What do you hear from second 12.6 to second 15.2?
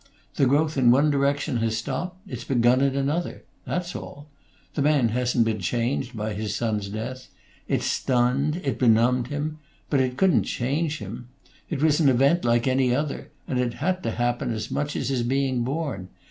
any other, and it had to happen as much as